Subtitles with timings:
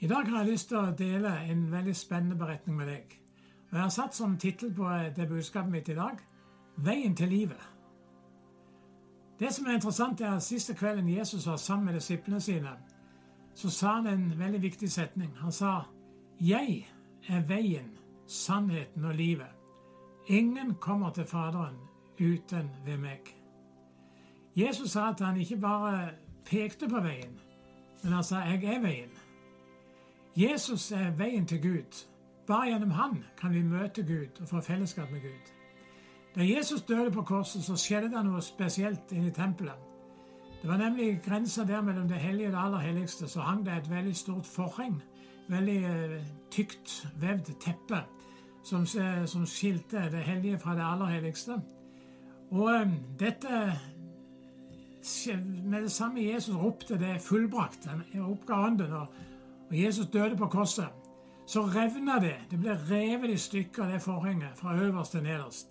[0.00, 3.14] I dag har jeg lyst til å dele en veldig spennende beretning med deg.
[3.70, 4.86] Og Jeg har satt som tittel på
[5.16, 6.18] det budskapet mitt i dag
[6.76, 7.66] 'Veien til livet'.
[9.38, 12.70] Det som er interessant, er at siste kvelden Jesus var sammen med disiplene sine,
[13.54, 15.36] så sa han en veldig viktig setning.
[15.36, 15.82] Han sa
[16.40, 16.88] 'Jeg
[17.28, 19.54] er veien, sannheten og livet'.
[20.28, 21.76] Ingen kommer til Faderen
[22.20, 23.36] uten ved meg.
[24.56, 26.10] Jesus sa at han ikke bare
[26.44, 27.40] pekte på veien,
[28.02, 29.27] men han sa 'Jeg er veien'.
[30.38, 32.04] Jesus er veien til Gud.
[32.46, 35.48] Bare gjennom han kan vi møte Gud og få fellesskap med Gud.
[36.36, 39.74] Da Jesus døde på korset, så skjedde det noe spesielt inne i tempelet.
[40.62, 43.28] Det var nemlig grensa der mellom det hellige og det aller helligste.
[43.28, 45.02] Så hang det et veldig stort forheng,
[45.48, 46.14] veldig eh,
[46.50, 48.04] tykt vevd teppe,
[48.62, 51.58] som, som, skilte det hellige fra det aller helligste.
[52.50, 53.80] Og eh, dette
[55.64, 57.86] Med det samme Jesus ropte det fullbrakt.
[57.86, 58.92] Han oppga ånden.
[58.92, 59.06] og
[59.68, 60.88] og Jesus døde på korset,
[61.46, 62.36] så revna det.
[62.50, 65.68] Det ble revet i stykker, det forhenget, fra øverst til nederst.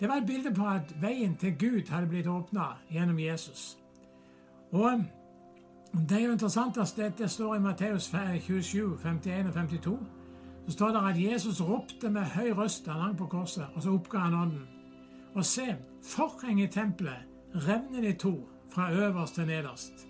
[0.00, 3.78] Det var et bilde på at veien til Gud hadde blitt åpna gjennom Jesus.
[4.72, 5.04] Og
[5.92, 9.98] Det er jo interessant at dette står i Matteus 27, 51 og 52.
[10.66, 13.82] Så står det at Jesus ropte med høy røst da han hang på korset, og
[13.82, 14.68] så oppga han ånden.
[15.34, 20.07] Og se, forhenget i tempelet revner i to, fra øverst til nederst.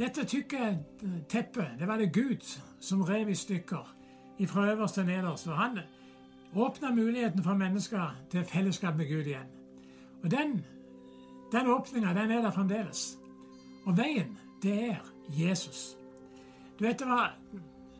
[0.00, 0.78] Dette tykke
[1.28, 2.44] teppet det var det Gud
[2.80, 3.96] som rev i stykker
[4.48, 5.48] fra øverst til nederst.
[5.48, 5.78] og Han
[6.54, 9.50] åpna muligheten for mennesker til fellesskap med Gud igjen.
[10.22, 10.64] Og Den,
[11.52, 13.18] den åpninga den er der fremdeles.
[13.86, 14.96] Og veien, det er
[15.28, 15.96] Jesus.
[16.78, 17.30] Du vet hva?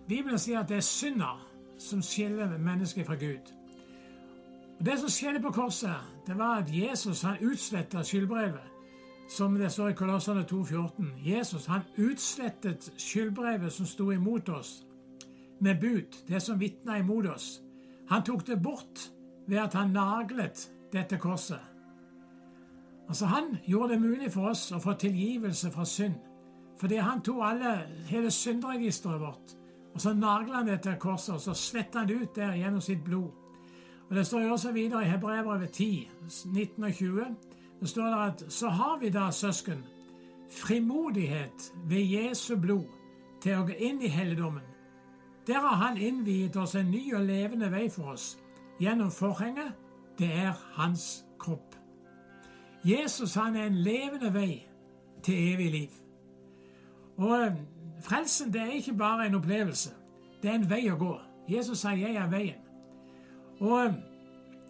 [0.08, 1.46] Bibelen sier at det er synder
[1.78, 3.52] som skiller mennesket fra Gud.
[4.78, 8.79] Og Det som skjedde på korset, det var at Jesus han utsletta skyldbrevet
[9.30, 11.10] som det står i Kolossene 2,14.
[11.22, 14.84] Jesus han utslettet skyldbrevet som sto imot oss,
[15.60, 17.60] med bud, det som vitna imot oss.
[18.08, 19.10] Han tok det bort
[19.46, 21.60] ved at han naglet dette korset.
[23.08, 26.14] Altså Han gjorde det mulig for oss å få tilgivelse fra synd,
[26.78, 27.74] fordi han tok alle,
[28.06, 29.54] hele syndregisteret vårt.
[29.94, 32.80] Og Så nagla han det til korset, og så svetta han det ut der gjennom
[32.80, 33.30] sitt blod.
[34.08, 36.08] Og Det står jo også videre i Hebrevet 10,
[36.44, 37.36] 19 og 20.
[37.80, 39.84] Så står det at så har vi da, søsken,
[40.50, 42.84] frimodighet ved Jesu blod
[43.40, 44.66] til å gå inn i helligdommen.
[45.46, 48.38] Der har Han innviet oss en ny og levende vei for oss
[48.80, 49.72] gjennom forhenget.
[50.18, 51.76] Det er hans kropp.
[52.84, 54.66] Jesus han er en levende vei
[55.22, 55.90] til evig liv.
[57.16, 57.56] Og
[58.00, 59.90] Frelsen det er ikke bare en opplevelse,
[60.42, 61.20] det er en vei å gå.
[61.48, 62.64] Jesus sier 'jeg er veien'.
[63.60, 63.94] Og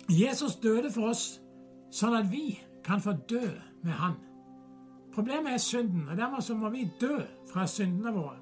[0.09, 1.41] Jesus døde for oss
[1.91, 3.49] sånn at vi kan få dø
[3.83, 4.13] med Han.
[5.15, 7.19] Problemet er synden, og dermed så må vi dø
[7.53, 8.37] fra syndene våre.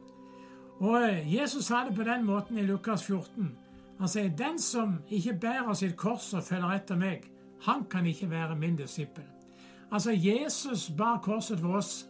[0.79, 3.57] Og eh, Jesus sa det på den måten i Lukas 14.
[3.99, 7.23] Han sier, 'Den som ikke bærer sitt kors og følger etter meg,
[7.63, 9.23] han kan ikke være min disippel.'
[9.91, 12.07] Altså, Jesus bar korset for oss.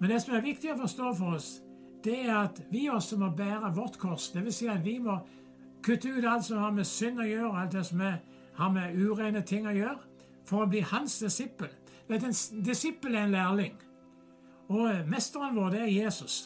[0.00, 1.62] Men det som er viktig å forstå for oss,
[2.04, 4.28] det er at vi også må bære vårt kors.
[4.30, 4.54] Dvs.
[4.54, 5.18] Si at vi må
[5.82, 8.00] kutte ut alt som har med synd å gjøre, alt det som
[8.54, 9.98] har med urene ting å gjøre
[10.46, 11.70] for å bli hans disippel.
[12.08, 12.34] En
[12.64, 13.74] disippel er en lærling,
[14.68, 16.36] og mesteren vår det er Jesus.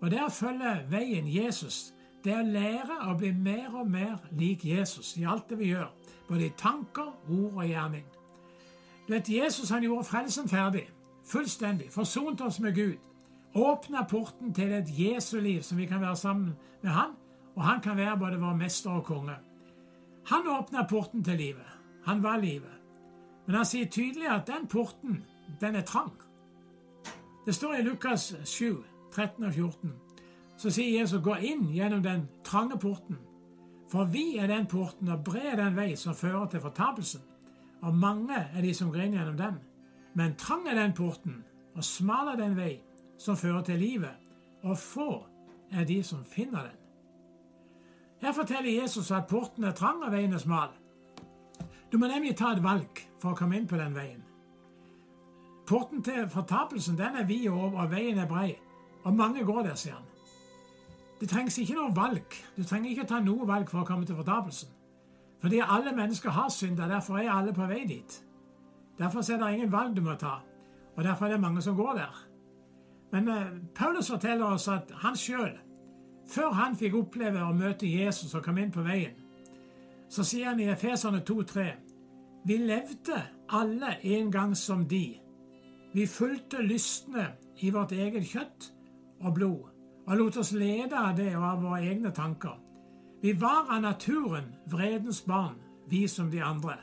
[0.00, 4.64] Og å følge veien Jesus, det er å lære å bli mer og mer lik
[4.66, 5.88] Jesus i alt det vi gjør,
[6.28, 8.06] både i tanker, ord og gjerning.
[9.06, 10.88] Du vet, Jesus han gjorde frelsen ferdig,
[11.26, 12.98] fullstendig, forsonte oss med Gud,
[13.54, 17.14] åpna porten til et Jesu liv som vi kan være sammen med Han,
[17.56, 19.38] og Han kan være både vår mester og konge.
[20.26, 21.70] Han åpna porten til livet.
[22.04, 22.75] Han var livet.
[23.46, 25.24] Men han sier tydelig at den porten,
[25.60, 26.12] den er trang.
[27.46, 29.92] Det står i Lukas 7, 13 og 14.
[30.56, 33.20] Så sier Jesus, gå inn gjennom den trange porten.
[33.92, 37.22] For vi er den porten, og bred er den vei som fører til fortapelsen.
[37.86, 39.60] Og mange er de som går gjennom den.
[40.14, 42.80] Men trang er den porten, og smal er den vei
[43.18, 44.16] som fører til livet.
[44.62, 45.26] Og få
[45.70, 46.82] er de som finner den.
[48.20, 50.72] Her forteller Jesus at porten er trang og veien er smal.
[51.96, 54.18] Du må nemlig ta et valg for å komme inn på den veien.
[55.64, 58.50] Porten til fortapelsen den er vid og veien er brei,
[59.08, 60.10] og mange går der, sier han.
[61.16, 62.36] Det trengs ikke noe valg.
[62.52, 64.74] Du trenger ikke ta noe valg for å komme til fortapelsen.
[65.40, 68.18] Fordi alle mennesker har synda, derfor er alle på vei dit.
[69.00, 70.34] Derfor er det ingen valg du må ta,
[70.98, 72.22] og derfor er det mange som går der.
[73.16, 75.56] Men eh, Paulus forteller oss at han sjøl,
[76.28, 79.16] før han fikk oppleve å møte Jesus og komme inn på veien,
[80.12, 81.85] så sier han i Efeserne 2,3.:
[82.46, 85.18] Vi levde alle en gang som de.
[85.92, 87.26] Vi fulgte lystne
[87.58, 88.68] i vårt eget kjøtt
[89.20, 89.64] og blod,
[90.06, 92.54] og lot oss lede av det og av våre egne tanker.
[93.22, 95.58] Vi var av naturen vredens barn,
[95.90, 96.76] vi som de andre.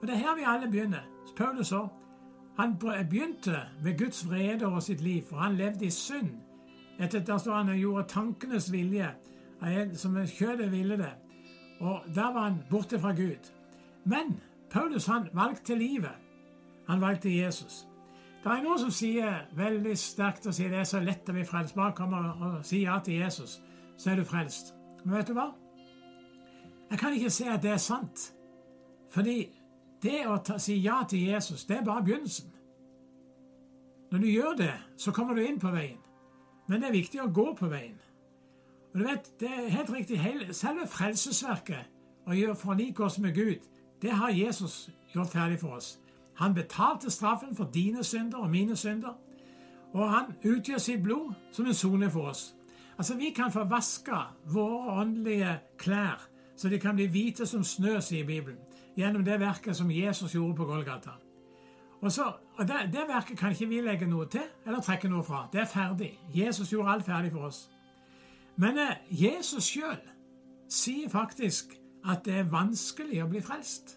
[0.00, 1.06] Og Det er her vi alle begynner.
[1.36, 1.88] Paulus òg.
[2.58, 6.30] Han begynte med Guds vrede over sitt liv, for han levde i synd.
[6.98, 9.14] Etter der står han og gjorde tankenes vilje,
[9.94, 11.14] som kjødet ville det.
[11.80, 13.52] Og der var han borte fra Gud.
[14.04, 14.40] Men
[14.70, 16.16] Paulus han valgte livet.
[16.88, 17.86] Han valgte Jesus.
[18.44, 21.44] Det er noen som sier veldig sterkt og sier det er så lett å bli
[21.44, 21.76] frelst.
[21.76, 23.58] Bare kom og si ja til Jesus,
[24.00, 24.72] så er du frelst.
[25.04, 25.50] Men vet du hva?
[26.90, 28.30] Jeg kan ikke si at det er sant.
[29.10, 29.36] Fordi
[30.02, 32.52] det å ta, si ja til Jesus, det er bare begynnelsen.
[34.10, 35.98] Når du gjør det, så kommer du inn på veien.
[36.66, 37.98] Men det er viktig å gå på veien.
[38.90, 40.18] Og du vet, det er helt riktig,
[40.56, 41.90] Selve frelsesverket,
[42.26, 43.68] å gjøre forlike oss med Gud,
[44.02, 45.98] det har Jesus gjort ferdig for oss.
[46.34, 49.18] Han betalte straffen for dine synder og mine synder,
[49.92, 52.54] og han utgjør sitt blod som en sone for oss.
[52.98, 56.30] Altså, Vi kan få vaska våre åndelige klær
[56.60, 58.58] så de kan bli hvite som snø, sier Bibelen,
[58.96, 61.14] gjennom det verket som Jesus gjorde på Golgata.
[62.00, 62.26] Og, så,
[62.56, 65.46] og det, det, verket kan ikke vi legge noe til eller trekke noe fra.
[65.52, 66.10] Det er ferdig.
[66.34, 67.62] Jesus gjorde alt ferdig for oss.
[68.60, 69.96] Men eh, Jesus sjøl
[70.68, 71.72] sier faktisk
[72.08, 73.96] at det er vanskelig å bli frelst.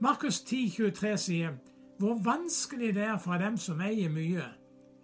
[0.00, 1.56] Markus 10, 23 sier
[1.98, 4.44] hvor vanskelig det er for dem som eier mye,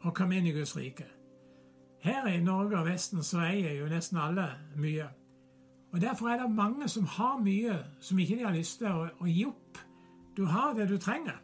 [0.04, 1.06] å komme inn i Guds rike.
[2.02, 5.06] Her i Norge og Vesten så eier jo nesten alle mye.
[5.92, 9.06] Og Derfor er det mange som har mye som ikke de har lyst til å,
[9.20, 9.78] å gi opp.
[10.36, 11.38] Du har det du trenger.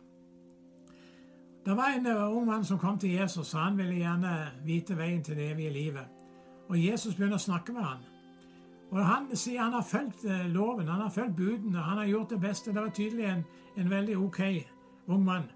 [1.64, 4.34] Det var en uh, ung mann som kom til Jesus, og han ville gjerne
[4.64, 6.24] vite veien til det evige livet.
[6.68, 8.06] Og Jesus begynner å snakke med han.
[8.90, 12.30] Og Han sier han har fulgt uh, loven, han har fulgt budene, han har gjort
[12.30, 12.72] det beste.
[12.72, 13.44] Det var tydelig en,
[13.76, 14.40] en veldig ok
[15.08, 15.50] ung mann.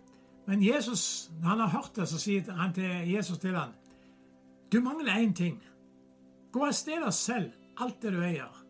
[0.46, 3.73] Men Jesus, når han har hørt det, så sier han til Jesus til han,
[4.73, 5.62] Du mangler én ting.
[6.52, 8.62] Gå av sted og selg alt det du eier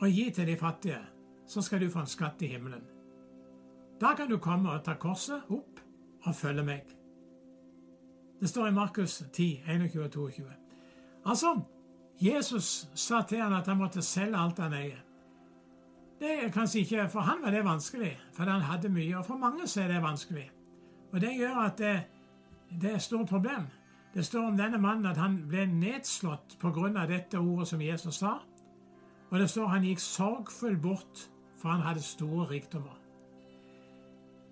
[0.00, 1.00] og gi til de fattige,
[1.48, 2.82] så skal du få en skatt i himmelen.
[4.00, 5.80] Da kan du komme og ta korset opp
[6.26, 6.82] og følge meg.
[8.40, 10.44] Det står i Markus 10, 21 og 22.
[11.26, 11.54] Altså,
[12.20, 15.02] Jesus sa til han at han måtte selge alt han eier.
[16.20, 19.18] Det er kanskje ikke, For han var det vanskelig, for han hadde mye.
[19.18, 20.50] Og for mange så er det vanskelig.
[21.12, 22.02] Og Det gjør at det,
[22.80, 23.66] det er et stort problem.
[24.14, 27.06] Det står om denne mannen at han ble nedslått pga.
[27.06, 28.38] dette ordet som Jesus sa.
[29.30, 32.96] Og det står han gikk sorgfull bort, for han hadde store rikdommer.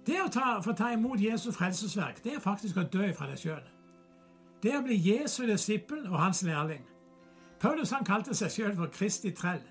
[0.06, 3.38] Det å ta, få ta imot Jesu frelsesverk, det er faktisk å dø fra deg
[3.38, 3.62] sjøl.
[4.62, 6.84] Det å bli Jesu disippel og hans lærling.
[7.60, 9.62] Paulus han kalte seg selv for Kristi trell.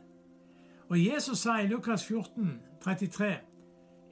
[0.90, 3.34] Og Jesus sa i Lukas 14, 33,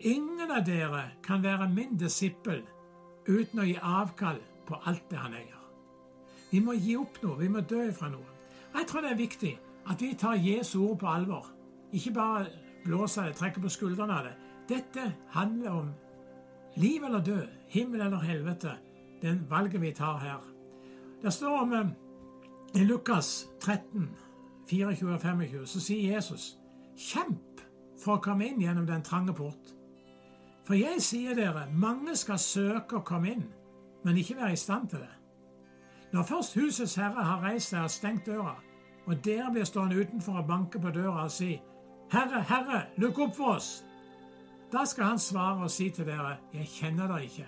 [0.02, 2.64] Ingen av dere kan være min disippel
[3.28, 5.60] uten å gi avkall på alt det han eier.
[6.52, 8.38] Vi må gi opp noe, vi må dø fra noe.
[8.74, 9.52] Jeg tror det er viktig
[9.92, 11.52] at vi tar Jesu ord på alvor.
[11.94, 12.48] Ikke bare
[12.86, 14.34] blåser det, trekker på skuldrene av det.
[14.72, 15.92] Dette handler om
[16.82, 18.78] liv eller død, himmel eller helvete,
[19.22, 20.42] den valget vi tar her.
[21.22, 21.94] Det står om eh,
[22.76, 24.10] i Lukas 13,
[24.70, 26.58] 24 og 25, så sier Jesus,
[26.98, 27.64] kjemp
[28.00, 29.74] for å komme inn gjennom den trange port.
[30.64, 33.48] For jeg sier dere, mange skal søke å komme inn,
[34.06, 35.16] men ikke være i stand til det.
[36.12, 38.56] Når først husets herre har reist seg og stengt døra,
[39.08, 41.56] og dere blir stående utenfor og banke på døra og si,
[42.12, 43.70] Herre, Herre, lukk opp for oss!
[44.72, 47.48] Da skal han svare og si til dere, Jeg kjenner dere ikke.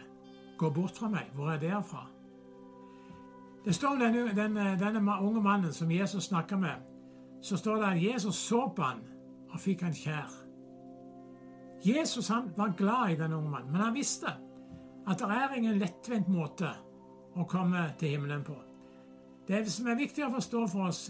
[0.57, 1.31] Gå bort fra meg.
[1.35, 2.07] Hvor er dere fra?
[3.65, 6.81] Det står om denne, denne, denne unge mannen som Jesus snakker med.
[7.41, 9.03] Så står det at Jesus så på han
[9.53, 10.31] og fikk han kjær.
[11.83, 14.31] Jesus han var glad i den unge mannen, men han visste
[15.07, 16.69] at det er ingen lettvint måte
[17.35, 18.55] å komme til himmelen på.
[19.47, 21.09] Det som er viktig å forstå for oss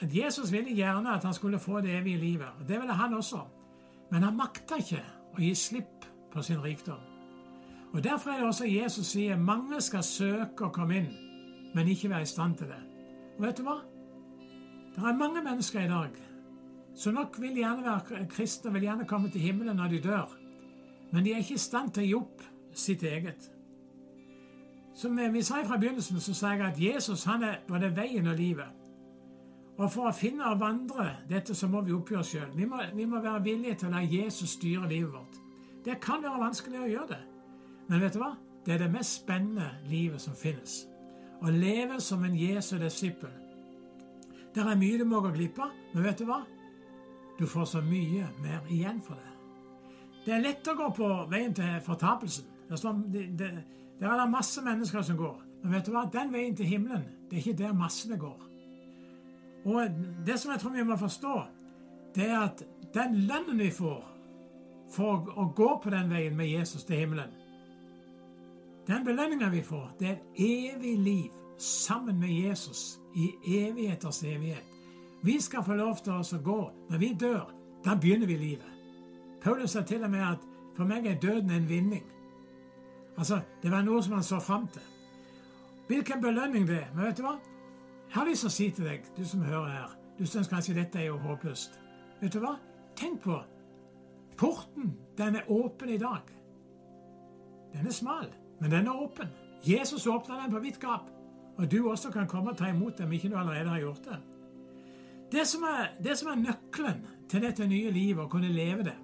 [0.00, 2.48] at Jesus ville gjerne at han skulle få det evige livet.
[2.60, 3.40] og Det ville han også.
[4.10, 5.02] Men han makta ikke
[5.36, 7.00] å gi slipp på sin rikdom.
[7.92, 11.12] Og Derfor er det også Jesus sier mange skal søke å komme inn,
[11.74, 12.80] men ikke være i stand til det.
[13.38, 13.80] Og vet du hva?
[14.94, 16.22] Det er mange mennesker i dag
[16.94, 20.36] som nok vil gjerne være kristne, vil gjerne komme til himmelen når de dør,
[21.12, 23.50] men de er ikke i stand til å gi opp sitt eget.
[24.94, 28.38] Som vi sa fra begynnelsen, så sa jeg at Jesus han er både veien og
[28.38, 28.70] livet.
[29.74, 32.52] Og for å finne og vandre dette, så må vi oppgi oss sjøl.
[32.54, 35.40] Vi, vi, må være villige til å la Jesus styre livet vårt.
[35.84, 37.22] Det kan være vanskelig å gjøre det,
[37.90, 38.34] men vet du hva?
[38.64, 40.84] Det er det mest spennende livet som finnes.
[41.42, 43.32] Å leve som en Jesu disippel.
[44.54, 46.42] Det er mye du må gå glipp av, men vet du hva?
[47.38, 49.32] Du får så mye mer igjen for det.
[50.24, 52.46] Det er lett å gå på veien til fortapelsen.
[52.68, 55.42] Der det, det, er masse mennesker som går.
[55.62, 56.06] Men vet du hva?
[56.12, 58.40] Den veien til himmelen, det er ikke der massene går.
[59.64, 61.34] Og det som jeg tror vi må forstå,
[62.14, 62.62] det er at
[62.94, 64.02] den lønnen vi får
[64.94, 67.32] for å gå på den veien med Jesus til himmelen,
[68.86, 74.64] den belønninga vi får, det er evig liv sammen med Jesus i evigheters evighet.
[75.22, 76.60] Vi skal få lov til oss å gå.
[76.90, 77.52] Når vi dør,
[77.84, 78.72] da begynner vi livet.
[79.40, 80.44] Paulus sa til og med at
[80.76, 82.04] for meg er døden en vinning.
[83.16, 84.82] Altså, Det var noe som han så fram til.
[85.86, 86.94] Hvilken belønning det er.
[86.94, 87.38] Men vet du hva?
[88.08, 90.74] Jeg har lyst til å si til deg, du som hører her Du syns kanskje
[90.74, 91.80] dette er jo håpløst.
[92.20, 92.54] Vet du hva?
[92.96, 93.40] Tenk på
[94.36, 96.22] Porten, den er åpen i dag.
[97.72, 98.30] Den er smal,
[98.64, 99.28] men den er åpen.
[99.60, 101.10] Jesus åpner den på vidt gap.
[101.56, 104.16] Og du også kan komme og ta imot dem, ikke du allerede har gjort det.
[105.32, 108.94] Det som, er, det som er nøkkelen til dette nye livet, å kunne leve det,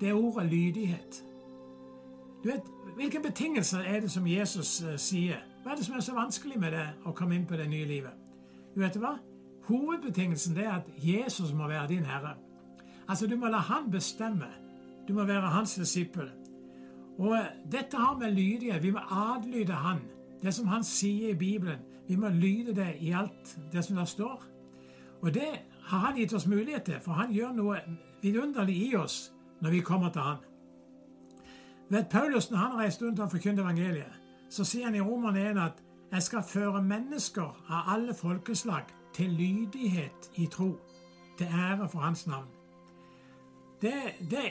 [0.00, 1.24] det er ordet lydighet.
[2.44, 5.42] Du vet, Hvilke betingelser er det som Jesus uh, sier?
[5.62, 7.86] Hva er det som er så vanskelig med det å komme inn på det nye
[7.88, 8.14] livet?
[8.74, 9.16] Du vet hva?
[9.66, 12.36] Hovedbetingelsen er at Jesus må være din herre.
[13.08, 14.46] Altså, Du må la han bestemme.
[15.08, 16.30] Du må være hans disippel.
[17.20, 20.00] Og uh, Dette har med lydighet Vi må adlyde han.
[20.42, 21.84] Det som han sier i Bibelen.
[22.08, 24.44] Vi må lyde det i alt det som der står.
[25.22, 25.50] Og det
[25.82, 27.76] har han gitt oss mulighet til, for han gjør noe
[28.22, 30.36] vidunderlig i oss når vi kommer til han.
[31.90, 34.16] Ved Paulus, når han reiste rundt og forkynte evangeliet,
[34.50, 39.30] så sier han i Roman 1 at jeg skal føre mennesker av alle folkeslag til
[39.30, 40.72] lydighet i tro,
[41.38, 42.48] til ære for hans navn.
[43.82, 43.92] Det,
[44.30, 44.44] det,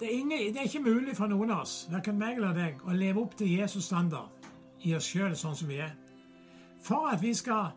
[0.00, 2.82] det, er, ingen, det er, ikke mulig for noen av oss, verken meg eller deg,
[2.84, 4.48] å leve opp til Jesus' standard
[4.84, 5.94] i oss sjøl sånn som vi er.
[6.84, 7.72] For at vi skal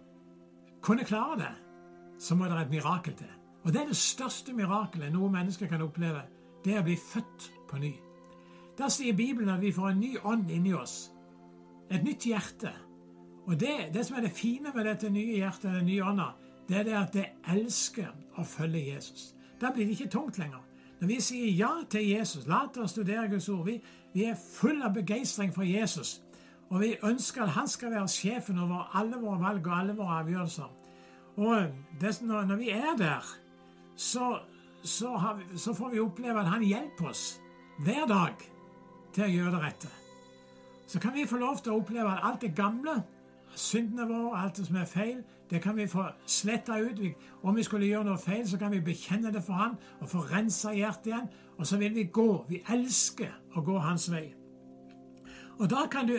[0.83, 1.53] kunne klare det,
[2.19, 3.31] så må det et mirakel til.
[3.63, 6.21] Og det er det største mirakelet noe menneske kan oppleve.
[6.63, 7.93] Det er å bli født på ny.
[8.79, 11.09] Der sier Bibelen at vi får en ny ånd inni oss.
[11.91, 12.71] Et nytt hjerte.
[13.47, 16.29] Og det, det som er det fine med dette nye hjertet, den nye ånda,
[16.69, 19.33] det er det at det elsker å følge Jesus.
[19.59, 20.61] Da blir det ikke tungt lenger.
[20.99, 23.77] Når vi sier ja til Jesus, la oss studere Guds ord, vi,
[24.13, 26.19] vi er full av begeistring for Jesus.
[26.69, 30.19] Og vi ønsker at han skal være sjefen over alle våre valg og alle våre
[30.21, 30.75] avgjørelser.
[31.39, 33.25] Og det, når, vi er der,
[33.95, 34.39] så,
[34.83, 37.23] så, vi, så, får vi oppleve at han hjelper oss
[37.79, 38.43] hver dag
[39.15, 39.93] til å gjøre det rette.
[40.89, 42.99] Så kan vi få lov til å oppleve at alt det gamle,
[43.55, 46.99] syndene våre, og alt det som er feil, det kan vi få sletta ut.
[47.43, 50.19] Om vi skulle gjøre noe feil, så kan vi bekjenne det for Han og få
[50.29, 51.29] rensa hjertet igjen.
[51.57, 52.45] Og så vil vi gå.
[52.49, 54.27] Vi elsker å gå Hans vei.
[55.59, 56.17] Og da kan du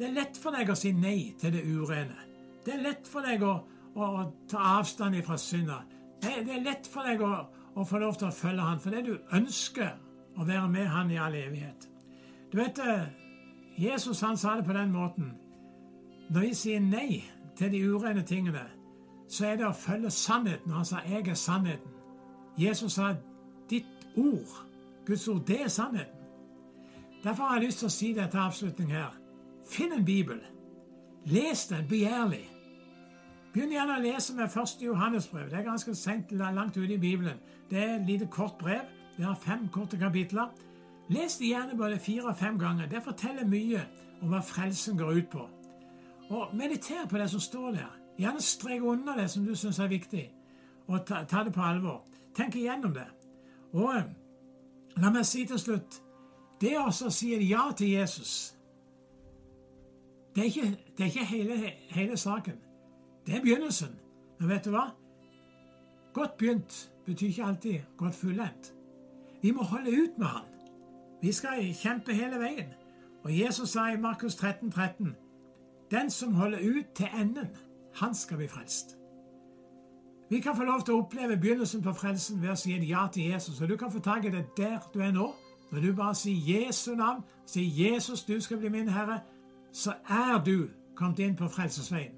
[0.00, 2.16] Det er lett for deg å si nei til det urene.
[2.64, 3.50] Det er lett for deg å,
[3.92, 5.82] å, å ta avstand fra synda.
[6.22, 7.34] Det, det, er lett for deg å,
[7.76, 9.90] å få lov til å følge Han fordi du ønsker
[10.40, 11.84] å være med Han i all evighet.
[12.48, 13.12] Du vet, eh,
[13.76, 15.34] Jesus han sa det på den måten.
[16.30, 17.24] Når vi sier nei
[17.58, 18.62] til de urene tingene,
[19.28, 20.72] så er det å følge sannheten.
[20.72, 21.90] Han sa 'jeg er sannheten'.
[22.58, 23.14] Jesus sa
[23.68, 24.66] 'ditt ord',
[25.06, 26.20] Guds ord, det er sannheten.
[27.24, 29.16] Derfor har jeg lyst til å si det til avslutning her.
[29.70, 30.40] Finn en bibel.
[31.24, 32.48] Les den begjærlig.
[33.52, 35.50] Begynn gjerne å lese med første Johannesbrev.
[35.50, 37.38] Det er ganske sent, langt ute i Bibelen.
[37.70, 38.80] Det er et lite kort brev.
[39.16, 40.48] Det har fem korte kapitler.
[41.08, 42.86] Les det gjerne både fire og fem ganger.
[42.86, 43.80] Det forteller mye
[44.22, 45.48] om hva frelsen går ut på.
[46.30, 47.96] Og Mediter på det som står der.
[48.18, 50.32] Gjerne strek under det som du syns er viktig,
[50.86, 52.04] og ta, ta, det på alvor.
[52.36, 53.06] Tenk igjennom det.
[53.72, 54.08] Og eh,
[54.96, 56.02] la meg si til slutt
[56.60, 58.54] Det å si ja til Jesus,
[60.34, 62.58] det er ikke, det er ikke hele, hele saken.
[63.26, 63.96] Det er begynnelsen.
[64.38, 64.90] Men vet du hva?
[66.12, 68.74] Godt begynt betyr ikke alltid godt fullendt.
[69.42, 70.46] Vi må holde ut med Han.
[71.22, 72.70] Vi skal kjempe hele veien.
[73.22, 75.16] Og Jesus sa i Markus 13, 13,
[75.90, 77.46] Den som holder ut til enden,
[77.94, 78.96] han skal bli frelst.
[80.30, 83.08] Vi kan få lov til å oppleve begynnelsen på frelsen ved å si et ja
[83.12, 83.60] til Jesus.
[83.60, 85.32] Og du kan få tak i det der du er nå.
[85.72, 89.20] Når du bare sier Jesu navn, sier Jesus, du skal bli min Herre,
[89.72, 92.14] så er du kommet inn på frelsesveien.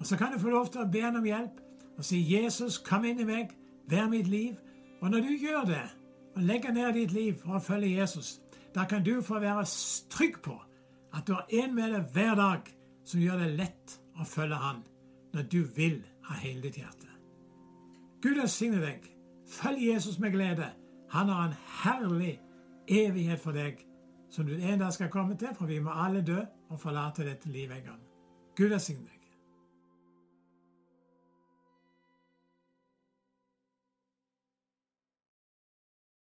[0.00, 1.60] Og så kan du få lov til å be ham om hjelp
[1.98, 3.50] og si, 'Jesus, kom inn i meg,
[3.86, 4.56] vær mitt liv.'
[5.00, 5.86] Og når du gjør det,
[6.36, 8.40] og legger ned ditt liv for å følge Jesus,
[8.74, 9.64] da kan du få være
[10.10, 10.62] trygg på
[11.14, 12.77] at du har en med deg hver dag
[13.08, 14.82] som gjør det lett å følge Han
[15.32, 17.08] når du vil av hele ditt hjerte.
[18.22, 19.04] Gud velsigne deg.
[19.48, 20.66] Følg Jesus med glede.
[21.12, 22.34] Han har en herlig
[22.88, 23.84] evighet for deg
[24.32, 27.48] som du en dag skal komme til, for vi må alle dø og forlate dette
[27.52, 28.02] livet en gang.
[28.56, 29.17] Gud velsigne deg.